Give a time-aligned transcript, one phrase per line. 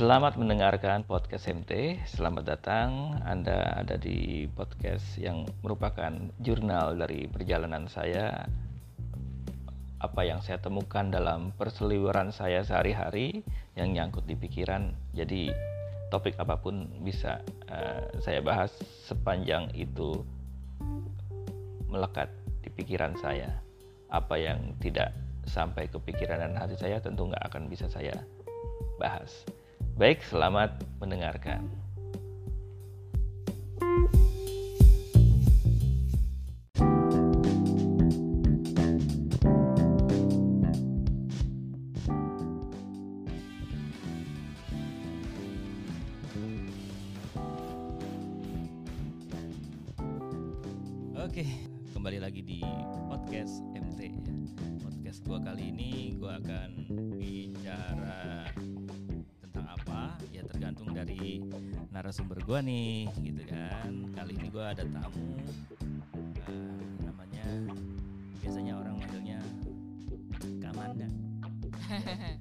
[0.00, 2.00] Selamat mendengarkan podcast MT.
[2.08, 3.20] Selamat datang.
[3.20, 6.08] Anda ada di podcast yang merupakan
[6.40, 8.48] jurnal dari perjalanan saya.
[10.00, 13.44] Apa yang saya temukan dalam perseliweran saya sehari-hari
[13.76, 14.96] yang nyangkut di pikiran.
[15.12, 15.52] Jadi
[16.08, 18.72] topik apa pun bisa uh, saya bahas
[19.04, 20.24] sepanjang itu
[21.92, 22.32] melekat
[22.64, 23.52] di pikiran saya.
[24.08, 25.12] Apa yang tidak
[25.44, 28.16] sampai ke pikiran dan hati saya tentu nggak akan bisa saya
[28.96, 29.44] bahas.
[30.00, 31.60] Baik, selamat mendengarkan.
[62.10, 64.10] Narasumber gua nih, gitu kan.
[64.18, 65.30] Kali ini gua ada tamu
[66.50, 67.46] eh, namanya
[68.42, 69.38] biasanya orang manggilnya
[70.58, 71.06] Kamanda.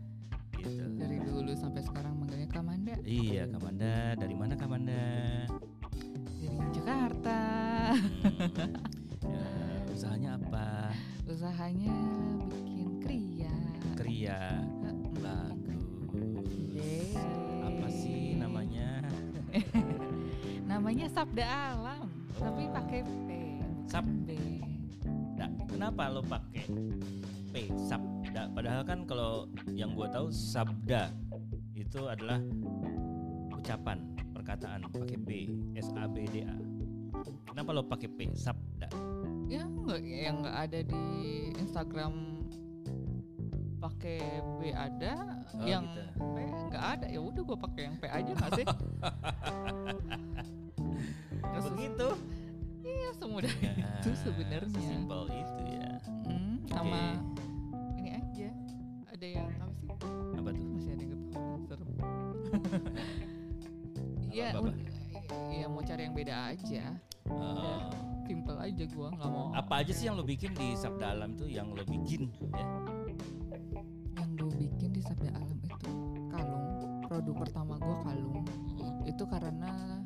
[21.09, 22.71] Sabda Alam Tapi Oh.
[22.71, 24.29] pakai P bukan Sab- B
[25.35, 26.67] Nah, kenapa lo pakai
[27.49, 28.51] P sabda?
[28.51, 31.09] Padahal kan kalau yang gua tahu sabda
[31.73, 32.37] itu adalah
[33.49, 35.29] ucapan perkataan pakai B
[35.73, 36.53] S A B D A.
[37.45, 38.91] Kenapa lo pakai P sabda?
[39.47, 41.01] Ya enggak yang enggak ada di
[41.55, 42.13] Instagram
[43.79, 44.19] pakai
[44.59, 45.13] B ada
[45.49, 46.01] Oh, yang gitu.
[46.19, 48.51] P enggak ada ya udah gua pakai yang P aja nggak
[53.39, 55.89] semudah Ya, itu sebenarnya Simpel itu ya.
[56.25, 57.01] Hmm, sama
[57.95, 58.49] ini aja
[59.07, 59.89] ada yang apa sih
[60.35, 60.65] Apa tuh?
[60.69, 61.89] masih ada yang ketawa serem
[64.29, 64.49] Iya,
[65.49, 66.83] iya mau cari yang beda aja.
[67.27, 67.89] Oh.
[68.23, 69.49] Simple aja gua nggak mau.
[69.51, 72.65] apa aja sih yang lo bikin di sabda alam tuh yang lo bikin ya?
[74.15, 75.89] Yang gue bikin di Sabda Alam itu
[76.29, 76.65] kalung.
[77.03, 78.45] Produk pertama gua kalung.
[79.03, 79.98] Itu karena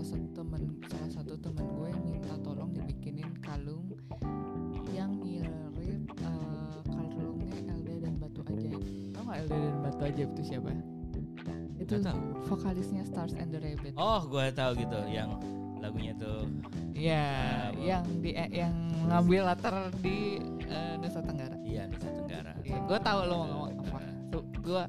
[0.00, 3.84] salah satu temen salah satu temen gue yang minta tolong dibikinin kalung
[4.90, 5.52] yang mirip
[6.16, 8.80] eh, kalungnya Elda dan Batu Ajaib.
[9.12, 10.70] Tau gak Elda dan Batu Ajaib itu siapa?
[11.76, 11.94] Itu
[12.46, 13.92] vokalisnya Stars and the Rabbit.
[13.96, 15.36] Oh, gue tahu gitu yang
[15.80, 16.48] lagunya tuh
[16.92, 17.84] Iya, Ah, boleh.
[17.84, 18.74] yang di eh, yang
[19.04, 21.56] ngambil latar di eh, Nusa Tenggara.
[21.60, 22.52] iya Nusa Tenggara.
[22.64, 23.98] Iya, gue tahu lo mau ngomong apa.
[24.32, 24.82] Tuh, gue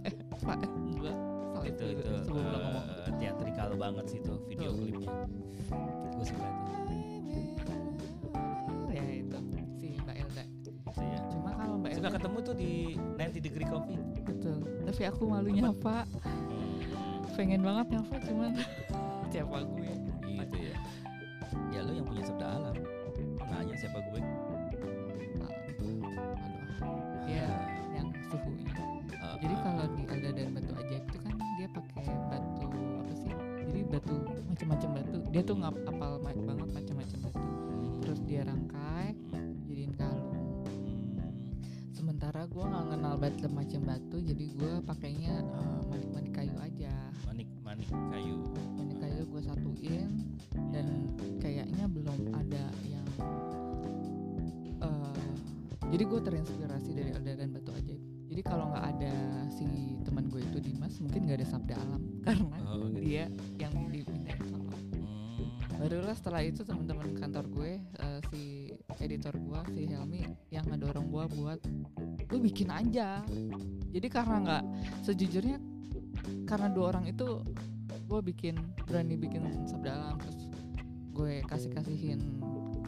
[1.64, 2.84] salah itu itu ngomong.
[2.84, 4.78] eh, teatrikal banget sih itu video Tuh.
[4.80, 5.10] klipnya.
[6.12, 6.76] Gue suka tuh.
[8.90, 9.38] Ya itu
[9.78, 10.44] si Mbak Elda.
[10.44, 11.20] Gitu ya.
[11.30, 12.72] Cuma kalau Mbak Suka Elda ketemu tuh di
[13.16, 13.98] 90 Degree Coffee.
[14.22, 14.56] betul.
[14.84, 16.04] Tapi aku malu nyapa.
[17.32, 18.52] Pengen banget nyapa cuman
[19.32, 19.81] siapa gue?
[43.22, 46.94] Batu macam batu, jadi gua pakainya eh, manik-manik kayu aja.
[47.24, 48.38] manik manik kayu.
[48.76, 50.09] Manik kayu gua satuin
[50.74, 50.88] dan
[51.38, 53.06] kayaknya belum ada yang.
[54.81, 55.30] eh,
[55.92, 58.00] jadi gue terinspirasi dari dan Batu Ajaib.
[58.31, 59.14] Jadi kalau nggak ada
[59.52, 59.68] si
[60.02, 63.04] teman gue itu Dimas, mungkin nggak ada Sabda Alam karena Oh, gitu.
[63.04, 63.28] dia
[63.60, 64.72] yang dimintain tolong.
[64.96, 65.78] Hmm.
[65.78, 67.12] Barulah setelah itu teman-teman
[69.01, 70.23] editor gue, si Helmi
[70.53, 71.59] yang ngedorong gue buat
[72.31, 73.25] lu bikin aja.
[73.92, 74.63] Jadi karena nggak
[75.03, 75.57] sejujurnya
[76.45, 77.42] karena dua orang itu
[78.07, 78.56] gue bikin
[78.88, 80.48] berani bikin sabda alam terus
[81.12, 82.19] gue kasih kasihin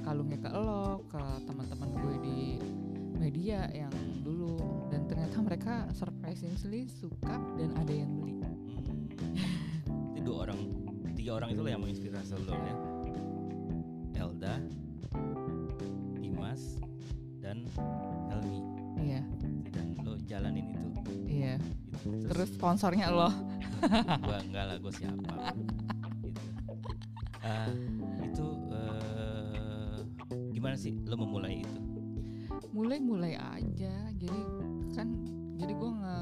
[0.03, 2.39] kalungnya ke lo, ke teman-teman gue di
[3.15, 4.59] media yang dulu
[4.91, 8.35] dan ternyata mereka surprisingly suka dan ada yang beli.
[9.87, 10.19] Hmm.
[10.23, 10.59] Dua orang,
[11.15, 12.92] tiga orang itu yang menginspirasi lo ya.
[17.53, 17.69] Dan
[18.33, 18.59] Helmi.
[18.97, 19.21] Iya,
[19.69, 20.87] Dan lo jalanin itu.
[21.29, 21.55] iya.
[21.93, 22.25] Gitu.
[22.33, 23.29] Terus sponsornya lo.
[24.25, 25.53] gua enggak lah, gua siapa.
[25.53, 25.73] gitu.
[27.43, 27.69] Ah,
[28.23, 29.97] itu eh,
[30.49, 31.79] gimana sih lo memulai itu?
[32.73, 34.41] mulai mulai aja jadi
[34.97, 35.05] kan
[35.61, 36.17] jadi gue nge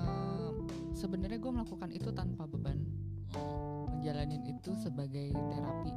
[0.99, 2.75] sebenarnya gue melakukan itu tanpa beban
[3.87, 5.95] menjalanin itu sebagai terapi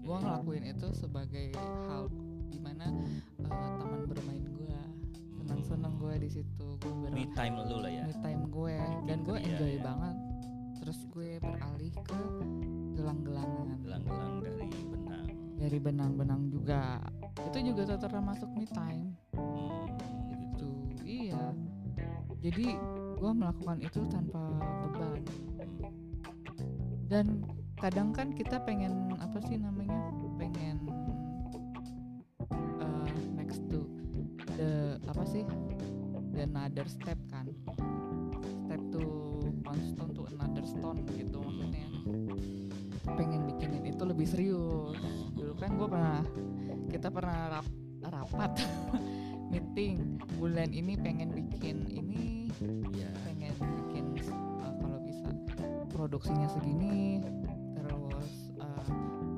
[0.00, 1.52] gue ngelakuin itu sebagai
[1.88, 2.08] hal
[2.74, 3.06] di mana
[3.38, 4.74] eh, taman bermain gue
[5.38, 8.02] senang-senang gue di situ gue ber Me time lu lah ya.
[8.02, 8.76] me time gue
[9.06, 9.82] dan gue enjoy iya.
[9.86, 10.16] banget
[10.82, 12.18] terus gue beralih ke
[12.94, 15.26] gelang-gelangan Gelang-gelang dari benang.
[15.54, 16.98] dari benang-benang juga
[17.46, 19.86] itu juga termasuk me time Hmm,
[20.34, 20.66] gitu.
[20.90, 21.54] gitu iya
[22.42, 22.74] jadi
[23.14, 24.42] gue melakukan itu tanpa
[24.90, 25.22] beban
[26.54, 27.06] Hmm.
[27.06, 27.26] dan
[27.78, 30.03] kadang kan kita pengen apa sih namanya
[35.14, 35.46] apa sih?
[36.34, 37.46] The another step kan?
[38.66, 39.02] Step to
[39.62, 41.86] one stone to another stone gitu maksudnya.
[43.06, 44.98] Pengen bikinin itu lebih serius.
[45.30, 46.18] Dulu kan gue pernah
[46.90, 48.52] kita pernah rap- rapat
[49.54, 50.18] meeting.
[50.34, 52.50] Bulan ini pengen bikin ini
[52.94, 53.10] Iya.
[53.22, 53.54] pengen
[53.86, 55.30] bikin uh, kalau bisa
[55.94, 57.22] produksinya segini.
[57.78, 58.82] Terus uh,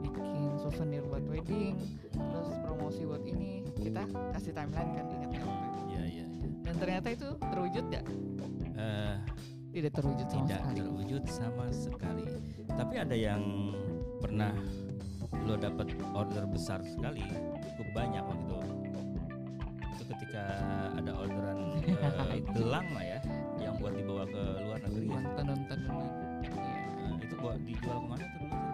[0.00, 1.76] bikin souvenir buat wedding
[2.12, 3.60] terus promosi buat ini.
[3.76, 5.06] Kita kasih timeline kan
[6.66, 8.02] dan ternyata itu terwujud ya
[8.76, 9.14] Eh,
[9.72, 12.24] tidak terwujud sama tidak sekali terwujud sama sekali.
[12.68, 13.42] Tapi ada yang
[14.18, 14.52] pernah
[15.38, 17.24] lo dapat order besar sekali,
[17.62, 18.52] cukup banyak waktu
[18.82, 19.00] itu.
[19.96, 20.42] Itu ketika
[20.92, 21.58] ada orderan
[22.36, 23.18] eh, gelang lah ya,
[23.56, 25.06] yang buat dibawa ke luar negeri.
[25.06, 25.20] Ya.
[25.34, 26.10] tenon tenonan
[26.44, 28.66] iya Nah, itu buat dijual ke mana tuh dulu?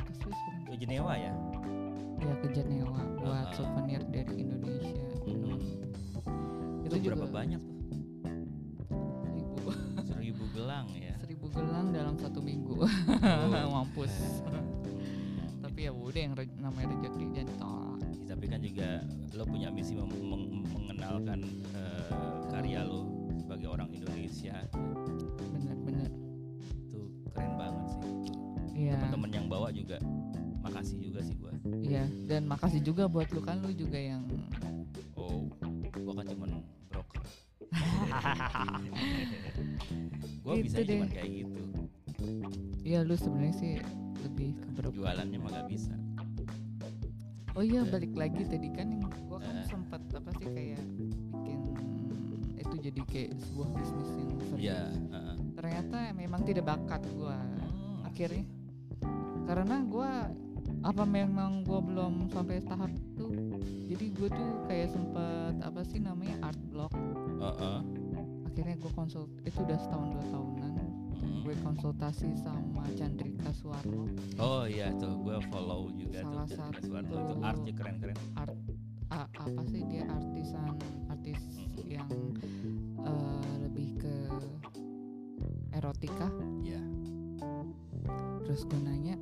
[0.00, 0.68] ke Swiss bukan?
[0.68, 1.32] Ke Jenewa ya?
[2.20, 3.54] ya ke Jenewa buat Ah.
[3.56, 5.09] souvenir dari Indonesia
[7.00, 7.16] Itu, Itu, juga.
[7.16, 7.76] berapa banyak tuh?
[9.24, 9.56] seribu.
[10.10, 11.14] Seribu gelang ya.
[11.16, 12.76] seribu gelang dalam satu minggu.
[13.74, 14.12] Mampus.
[15.60, 18.88] Tapi ya udah yang re- namanya rezeki jangan ditolak Ya, tapi kan juga
[19.32, 21.40] lo punya misi mem- meng- mengenalkan
[21.72, 22.12] eh,
[22.48, 24.54] karya lo sebagai orang Indonesia.
[25.50, 26.10] Bener-bener
[26.84, 27.00] itu
[27.32, 28.02] keren banget sih.
[28.76, 28.96] Iya.
[28.98, 29.96] Teman-teman yang bawa juga
[30.60, 34.28] makasih juga sih gua iya dan makasih juga buat lu kan lu juga yang
[40.40, 40.88] gua Gitu bisa deh.
[40.94, 41.60] cuman kayak gitu
[42.82, 43.72] iya lu sebenarnya sih
[44.20, 44.92] lebih ke broker.
[44.94, 45.94] jualannya mah gak bisa
[47.52, 49.66] oh iya balik lagi tadi kan yang gua kan Eh.
[49.66, 50.82] sempat apa sih kayak
[51.34, 51.60] bikin
[52.56, 54.80] itu jadi kayak sebuah bisnis yang serius iya
[55.10, 55.36] heeh.
[55.54, 58.44] ternyata memang tidak bakat gua Hmm, akhirnya
[59.44, 60.10] karena gua
[60.80, 63.26] apa memang gua belum sampai tahap itu
[63.86, 66.94] jadi gue tuh kayak sempet apa sih namanya art block
[67.36, 67.80] heeh.
[68.50, 70.72] Akhirnya gue konsult itu udah setahun dua tahunan.
[71.12, 71.40] Hmm.
[71.42, 74.08] gue konsultasi sama Chandrika Suwarno.
[74.36, 77.12] Oh iya tuh gua follow juga Salah tuh satu- Suwarno.
[77.12, 78.56] Itu artnya keren-keren art
[79.10, 80.74] a- apa sih dia artisan
[81.08, 81.84] artis Mhm.
[81.86, 82.10] yang
[83.00, 84.14] eh, lebih ke
[85.72, 86.28] erotika.
[86.60, 86.80] Ya
[88.42, 89.14] terus gue nanya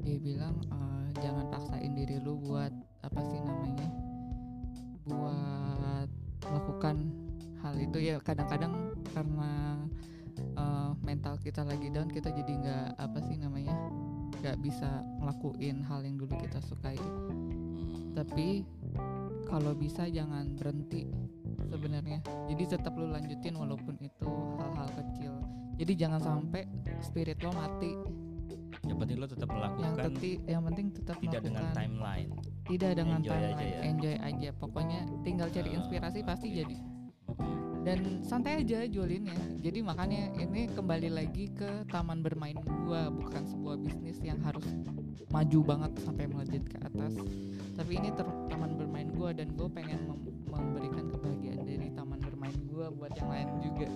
[0.00, 3.88] dia bilang eh, jangan paksain diri lu buat apa sih namanya
[8.22, 8.72] kadang-kadang
[9.10, 9.76] karena
[10.36, 13.74] eh, mental kita lagi down kita jadi nggak apa sih namanya
[14.40, 14.88] nggak bisa
[15.20, 16.96] ngelakuin hal yang dulu kita sukai.
[16.96, 18.16] Hmm.
[18.16, 18.64] tapi
[19.46, 21.06] kalau bisa jangan berhenti
[21.66, 22.18] sebenarnya.
[22.48, 25.32] Jadi tetap lu lanjutin walaupun itu hal-hal kecil.
[25.78, 26.66] Jadi jangan sampai
[27.00, 27.94] spirit lo mati.
[28.86, 29.90] Yang penting lo tetap yang melakukan.
[30.10, 32.30] teti, yang penting tetap tidak dengan timeline.
[32.66, 33.80] Tidak dengan Enjoy aja timeline ya.
[33.86, 34.48] enjoy aja.
[34.54, 36.56] Pokoknya tinggal cari Ah, inspirasi pasti oke.
[36.62, 36.76] jadi
[37.90, 42.54] dan santai aja jualinnya jadi makanya ini kembali lagi ke taman bermain
[42.86, 44.62] gua bukan sebuah bisnis yang harus
[45.30, 47.14] maju banget sampai melejit ke atas.
[47.78, 52.56] Tapi ini ter- taman bermain gua dan gue pengen mem- memberikan kebahagiaan dari taman bermain
[52.66, 53.88] gua buat yang lain juga.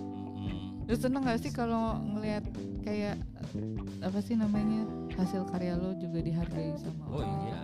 [0.85, 2.45] Lu seneng gak sih kalau ngelihat
[2.85, 3.17] kayak
[3.57, 4.85] eh, apa sih namanya
[5.17, 7.59] hasil karya lo juga dihargai sama Oh orang iya,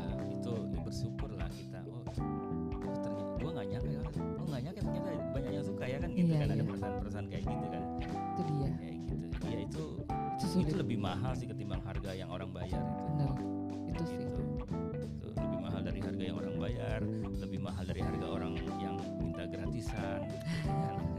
[17.41, 20.21] lebih mahal dari harga orang yang minta gratisan.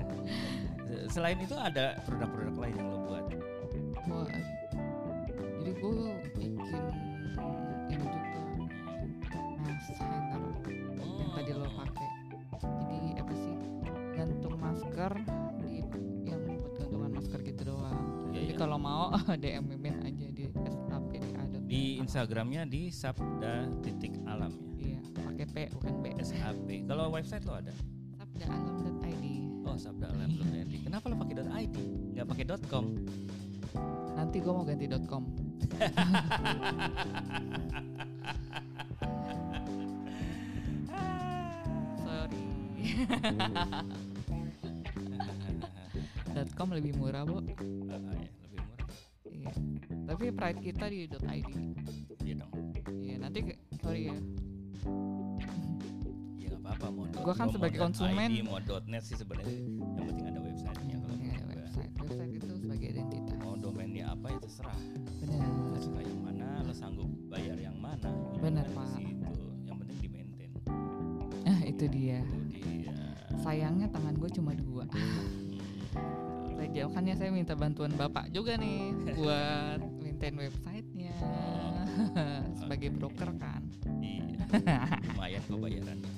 [1.15, 3.25] Selain itu ada produk-produk lain yang lo buat.
[4.07, 4.25] Gua
[5.63, 6.53] jadi gue bikin
[7.87, 8.41] ini juga
[9.63, 10.43] mask hanger
[10.99, 12.09] yang tadi lo pakai
[12.91, 13.55] jadi apa sih
[14.19, 15.13] gantung masker
[15.63, 15.87] di
[16.27, 17.99] yang buat gantungan masker gitu doang
[18.33, 18.59] Iya, jadi iya.
[18.59, 24.72] kalau mau DM Mimin aja di SAP ada Di Instagramnya di sabda titik alam ya.
[25.53, 26.89] Iya pakai P bukan B SAP.
[26.89, 27.77] Kalau website lo ada?
[28.17, 29.25] sabdaalam.id
[29.63, 30.85] Oh Oh sabda alam belum id.
[30.85, 31.73] Kenapa lo pakai .id?
[32.13, 32.93] Nggak pakai .com?
[34.13, 35.25] Nanti gue mau ganti .com.
[42.05, 42.45] Sorry.
[46.59, 47.41] .com lebih murah, Bu.
[47.41, 47.45] Ah,
[48.19, 48.89] ya, lebih murah.
[49.25, 49.49] Iya.
[50.05, 51.49] Tapi pride kita di .id.
[52.21, 52.53] Iya dong.
[53.01, 54.17] Iya, nanti sorry ya.
[56.83, 57.23] Apa-apa mau.
[57.23, 59.55] Gua kan mau sebagai .id, konsumen- mau .net sih sebenarnya.
[59.55, 61.55] Yang penting ada websitenya kalau Iya, menurut gua.
[61.55, 61.91] website.
[61.97, 63.37] Website itu sebagai identitas.
[63.39, 64.79] Mau domainnya apa ya terserah.
[64.83, 65.79] Lo Benar.
[65.79, 68.11] suka yang mana, lo sanggup bayar yang mana.
[68.37, 68.99] Benar, Ujungnya Pak.
[68.99, 69.33] di situ.
[69.63, 70.51] Yang penting di maintain.
[71.41, 72.21] Nah, itu dia.
[72.51, 72.97] Itu dia.
[73.39, 74.85] Sayangnya tangan gue cuma dua.
[74.89, 75.59] Hmm,
[76.63, 81.13] Saya makanya saya minta bantuan bapak juga nih buat maintain websitenya
[82.59, 83.63] sebagai broker kan.
[83.99, 84.47] Iya.
[85.11, 86.12] Lumayan kok bayarannya.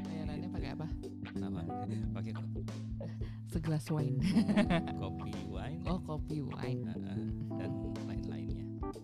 [0.00, 0.86] Bayarannya pakai apa?
[1.36, 1.60] Apa?
[2.12, 2.48] Pakai ko-
[3.46, 4.18] Segelas wine.
[4.96, 5.82] kopi wine.
[5.84, 6.86] Oh kopi wine.
[6.86, 7.18] Heeh,
[7.56, 7.70] dan
[8.04, 8.62] lain-lainnya.
[8.62, 9.00] Gitu.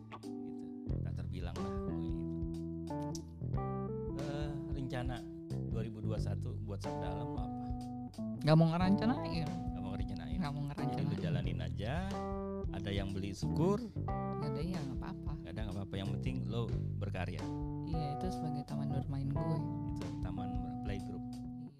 [1.02, 1.72] Tak terbilang lah.
[1.74, 1.92] gitu.
[4.16, 5.16] Eh, rencana
[5.70, 6.16] 2021
[6.62, 7.44] buat sabda alam apa?
[8.40, 9.48] Gak mau ngerancanain.
[9.48, 10.36] Gak mau rencanain.
[10.36, 11.20] Gak mau Jadi lo ngerancanain.
[11.20, 11.94] jalanin aja.
[12.68, 13.80] Ada yang beli syukur,
[14.36, 15.32] Gak ada ya nggak apa-apa.
[15.40, 15.94] gak ada nggak apa-apa.
[15.96, 16.62] Yang penting lo
[16.94, 17.42] berkarya.
[17.86, 19.58] Iya itu sebagai taman bermain gue.
[19.90, 20.15] Itu taman
[20.86, 21.24] playgroup.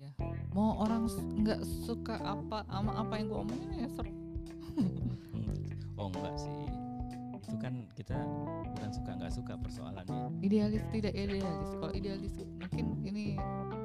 [0.03, 0.11] Iya.
[0.51, 1.07] Mau orang
[1.47, 4.07] nggak suka apa sama apa yang gue omongin ya ser.
[4.75, 4.91] Hmm.
[5.97, 6.53] Oh enggak sih.
[7.41, 8.21] Itu kan kita
[8.69, 10.29] bukan suka nggak suka persoalannya.
[10.45, 11.71] Idealis tidak idealis.
[11.81, 13.25] Kalau idealis mungkin ini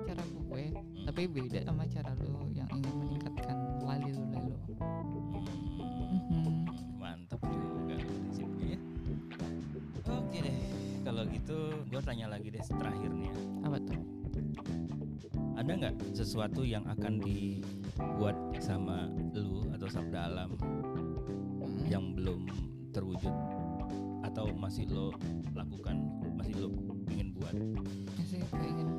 [0.10, 0.64] cara gue.
[0.76, 1.06] Hmm.
[1.08, 4.28] Tapi beda sama cara lo yang ingin meningkatkan lali lo.
[4.28, 4.52] Hmm.
[6.12, 6.68] Mhm.
[7.00, 8.80] Mantap juga prinsipnya ya.
[10.12, 10.60] Oke deh,
[11.08, 13.36] kalau gitu gue tanya lagi deh terakhir nih ya.
[13.72, 13.78] Apa?
[15.72, 20.52] Ada nggak sesuatu yang akan dibuat sama lu atau sabda alam
[21.62, 21.88] Mm.
[21.88, 22.44] yang belum
[22.92, 23.32] terwujud
[24.22, 25.16] atau masih lo
[25.54, 25.96] lakukan,
[26.34, 26.68] masih lo
[27.08, 27.56] ingin buat?
[28.18, 28.90] masih keingin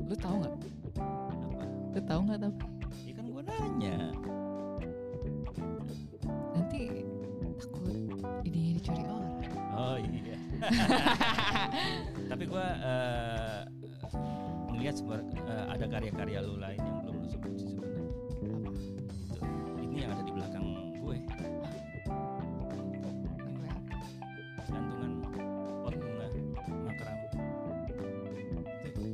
[0.00, 1.64] lu tahu nggak Apa?
[1.90, 2.62] lu tahu nggak tapi
[3.02, 3.96] Ya kan gue nanya.
[6.52, 6.80] nanti
[7.58, 7.90] takut
[8.44, 9.34] idenya dicuri orang
[9.72, 10.36] Oh iya.
[12.30, 12.66] Tapi gue
[14.80, 14.96] melihat
[15.68, 18.00] ada karya-karya lu lain yang belum lu sebut sih sebenarnya.
[18.00, 18.72] apa?
[19.28, 19.44] Itu.
[19.84, 20.64] Ini yang ada di belakang
[20.96, 21.16] gue.
[24.72, 25.12] Gantungan
[25.84, 26.26] pot bunga
[26.88, 27.18] makram.
[28.88, 29.04] Itu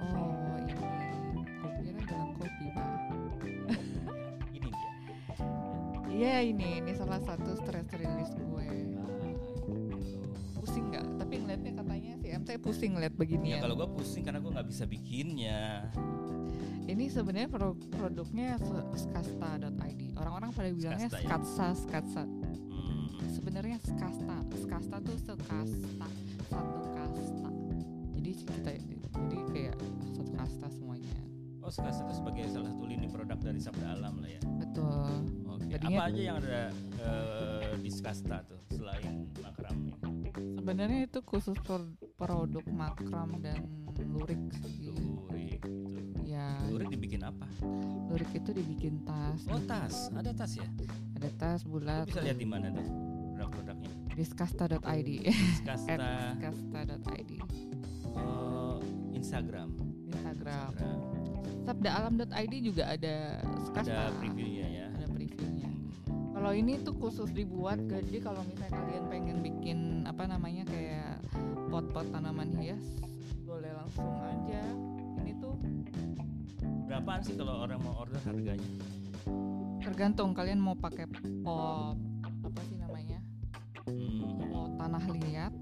[0.00, 0.72] oh ini.
[1.44, 2.88] Gue kira gelang kopi pak.
[4.48, 4.92] Ini dia.
[6.08, 6.80] Iya ini.
[6.80, 8.32] Ini salah satu stress release
[12.66, 15.86] pusing ngeliat ya beginian kalau gue pusing karena gue nggak bisa bikinnya.
[16.86, 18.58] Ini sebenarnya pro- produknya
[18.94, 21.26] skasta.id orang-orang pada bilangnya Skasta ya?
[21.26, 22.22] skatsa skatsa.
[22.22, 26.06] Hmm, sebenarnya skasta skasta tuh sekasta
[26.46, 27.50] satu kasta.
[28.14, 28.70] Jadi kita
[29.12, 29.76] jadi kayak
[30.12, 31.14] satu kasta semuanya.
[31.58, 34.40] Oh Skasta itu sebagai salah satu lini produk dari Sabda Alam lah ya?
[34.62, 35.10] Betul.
[35.50, 36.62] Oke Tadinya- apa aja yang ada
[37.02, 39.94] eh, di Skasta tuh selain makram ini
[40.56, 43.60] sebenarnya itu khusus pro- produk makram dan
[44.08, 44.88] lurik sih.
[44.96, 46.24] Lurik gitu.
[46.24, 46.56] Ya.
[46.72, 47.44] Lurik dibikin apa?
[48.08, 49.44] Lurik itu dibikin tas.
[49.52, 50.08] Oh tas.
[50.16, 50.68] Ada tas ya?
[51.20, 52.08] Ada tas Lu bulat.
[52.08, 52.88] Bisa lihat di mana tuh
[53.36, 53.90] produk-produknya?
[54.16, 55.10] Di skasta.id
[55.60, 56.00] Skasta at
[56.40, 57.32] skasta.id
[58.16, 58.80] oh,
[59.12, 59.76] Instagram.
[60.08, 60.72] Instagram.
[60.72, 60.98] Instagram.
[61.68, 64.08] sabdaalam.id juga ada skasta.
[64.08, 64.86] Ada previewnya ya.
[64.96, 65.68] Ada previewnya.
[65.68, 66.32] Hmm.
[66.32, 71.20] Kalau ini tuh khusus dibuat jadi kalau misalnya kalian pengen bikin apa namanya kayak
[71.76, 72.80] pot-pot tanaman hias
[73.44, 74.64] boleh langsung aja.
[75.20, 75.52] Ini tuh
[76.88, 78.70] Berapaan sih kalau orang mau order harganya?
[79.78, 81.04] tergantung kalian mau pakai
[81.44, 83.20] pot apa sih namanya?
[83.84, 84.40] Hmm.
[84.42, 85.52] Pot tanah liat.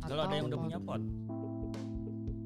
[0.00, 1.02] Kalau ada yang udah pot- punya pot,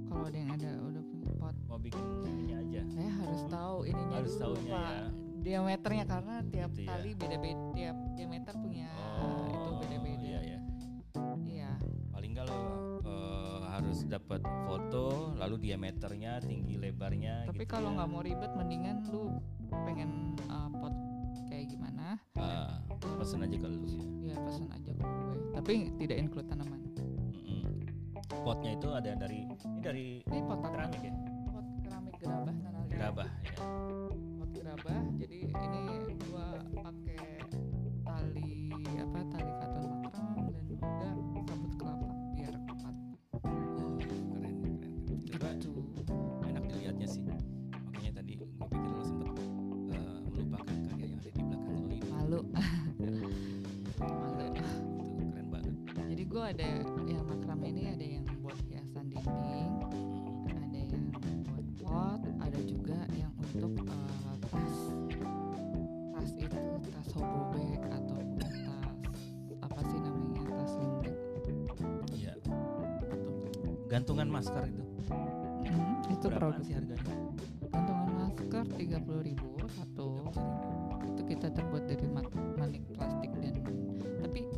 [0.08, 2.80] Kalau ada yang ada udah punya pot, mau bikin ini aja.
[2.88, 4.64] saya harus tahu ininya Harus dulu, Pak.
[4.64, 5.04] ya.
[5.40, 6.88] Diameternya karena tiap Gitu ya.
[6.90, 9.28] kali beda-beda tiap diameter punya itu
[14.10, 17.46] dapat foto, lalu diameternya, tinggi lebarnya.
[17.46, 18.02] Tapi gitu kalau ya.
[18.02, 19.38] nggak mau ribet, mendingan lu
[19.86, 20.94] pengen uh, pot
[21.46, 22.18] kayak gimana?
[22.34, 22.82] Ah,
[23.22, 24.34] pesen aja ke lu ya.
[24.34, 25.38] Ya pesan aja ke gue.
[25.54, 26.80] Tapi tidak include tanaman.
[26.98, 27.62] Mm-mm.
[28.42, 31.14] Potnya itu ada dari ini dari Ini pot keramik ya,
[31.50, 33.52] pot keramik gerabah tanah gerabah ya.
[56.50, 56.66] Ada
[57.06, 59.70] yang makramnya ini ada yang buat hiasan dinding,
[60.50, 61.06] ada yang
[61.46, 64.76] buat pot, ada juga yang untuk eh, tas.
[66.10, 68.56] Tas itu tas hobo bag atau tas
[69.62, 71.16] apa sih namanya tas sling bag.
[72.18, 72.34] Iya.
[73.86, 74.82] Gantungan masker itu.
[75.06, 77.14] Hmm, itu produk sih harganya?
[77.70, 79.38] gantungan masker 30.000
[79.70, 80.08] satu.
[81.14, 82.06] Itu kita terbuat dari
[82.58, 83.54] manik plastik dan
[84.18, 84.50] tapi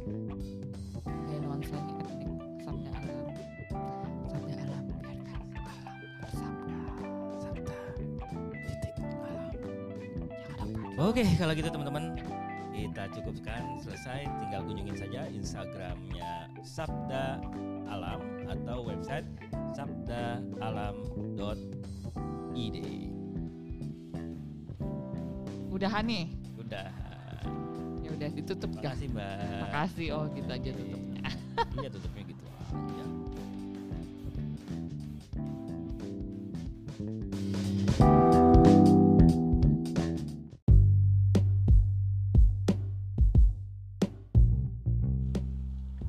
[11.02, 12.14] Oke, kalau gitu teman-teman
[12.70, 14.22] kita cukupkan selesai.
[14.22, 17.42] Tinggal kunjungin saja Instagramnya Sabda
[17.90, 19.26] Alam atau website
[19.74, 20.76] sabdaalam.id.
[25.74, 26.30] Udahan nih.
[26.62, 26.86] Udah.
[28.06, 28.94] Ya udah ditutup ya.
[28.94, 29.58] Makasih Mbak.
[29.58, 30.06] Makasih.
[30.14, 31.18] Oh, gitu aja tutupnya.
[31.82, 33.04] Iya tutupnya gitu aja.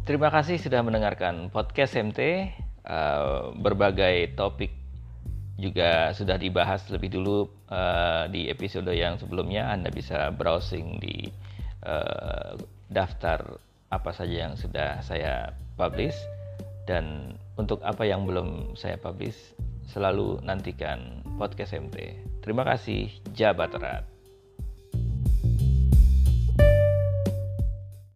[0.03, 2.19] Terima kasih sudah mendengarkan podcast MT.
[2.83, 4.75] Eh, berbagai topik
[5.55, 9.72] juga sudah dibahas lebih dulu eh, di episode yang sebelumnya.
[9.72, 11.31] Anda bisa browsing di
[11.88, 12.51] eh,
[12.91, 13.55] daftar
[13.95, 16.19] apa saja yang sudah saya publish
[16.83, 19.55] dan untuk apa yang belum saya publish
[19.88, 22.19] selalu nantikan podcast MT.
[22.43, 24.12] Terima kasih, Jabat Erat.